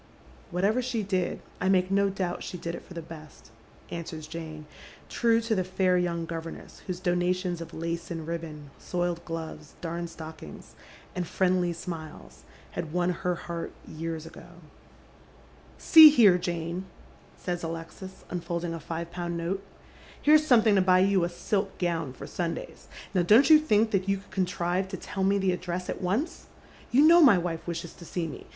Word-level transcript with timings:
"Whatever 0.49 0.81
she 0.81 1.03
did, 1.03 1.41
I 1.61 1.69
make 1.69 1.91
no 1.91 2.09
doubt 2.09 2.41
she 2.41 2.57
did 2.57 2.73
it 2.73 2.83
for 2.83 2.95
the 2.95 3.03
best," 3.03 3.51
answers 3.91 4.25
Jane, 4.25 4.65
true 5.09 5.39
to 5.41 5.53
the 5.53 5.63
fair 5.63 5.95
young 5.95 6.25
governess 6.25 6.79
whose 6.87 6.99
donations 6.99 7.61
of 7.61 7.71
lace 7.71 8.09
and 8.09 8.25
ribbon, 8.25 8.71
soiled 8.79 9.23
gloves, 9.25 9.75
darned 9.79 10.09
stockings, 10.09 10.73
and 11.15 11.27
friendly 11.27 11.71
Bmiles, 11.71 12.39
had 12.71 12.91
won 12.91 13.11
her 13.11 13.35
heart 13.35 13.73
years 13.87 14.25
ago." 14.25 14.47
3e« 15.79 16.09
here, 16.09 16.39
Jane," 16.39 16.85
says 17.37 17.61
Alexis, 17.63 18.23
unfolding 18.31 18.73
a 18.73 18.79
five 18.79 19.11
pound 19.11 19.37
nota." 19.37 19.61
Here's 20.23 20.47
something 20.47 20.73
to 20.73 20.81
buy 20.81 21.01
you 21.01 21.23
a 21.23 21.29
silk 21.29 21.77
gown 21.77 22.13
for 22.13 22.25
Sundays. 22.25 22.87
Now 23.13 23.21
don't 23.21 23.51
you 23.51 23.59
think 23.59 23.91
that 23.91 24.09
you 24.09 24.17
could 24.17 24.31
conti 24.31 24.55
ive 24.63 24.87
to 24.87 24.97
tell 24.97 25.23
me 25.23 25.37
the 25.37 25.51
address 25.51 25.91
at 25.91 26.01
once? 26.01 26.47
You 26.89 27.03
know 27.05 27.21
my 27.21 27.37
wife 27.37 27.67
wishes 27.67 27.93
to 27.93 28.03
see 28.05 28.25
me. 28.25 28.47